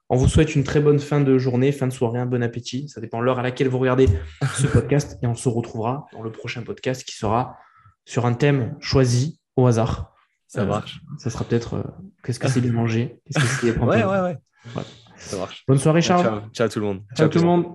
[0.09, 2.89] On vous souhaite une très bonne fin de journée, fin de soirée, un bon appétit.
[2.89, 4.09] Ça dépend de l'heure à laquelle vous regardez
[4.55, 5.19] ce podcast.
[5.21, 7.57] Et on se retrouvera dans le prochain podcast qui sera
[8.05, 10.13] sur un thème choisi au hasard.
[10.47, 10.99] Ça marche.
[11.19, 11.83] Ça sera peut-être euh,
[12.23, 13.21] qu'est-ce que c'est de manger?
[13.25, 14.37] Qu'est-ce que c'est Ouais, ouais, ouais,
[15.17, 15.63] Ça marche.
[15.67, 16.41] Bonne soirée, Charles.
[16.53, 17.03] Ciao, tout le monde.
[17.15, 17.65] Ciao, tout le monde.